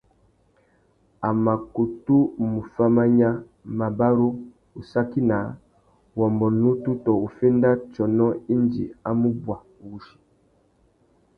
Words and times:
A 1.27 1.29
mà 1.43 1.53
kutu 1.73 2.17
mù 2.51 2.59
fá 2.73 2.85
manya, 2.95 3.29
mabarú, 3.77 4.27
ussaki 4.79 5.19
naā, 5.29 5.47
uwômbô 6.15 6.47
nutu 6.61 6.91
tô 7.05 7.11
uffénda 7.25 7.69
tsônô 7.91 8.27
indi 8.53 8.83
a 9.07 9.09
mù 9.19 9.29
bwa 9.43 9.57
wussi. 9.89 10.15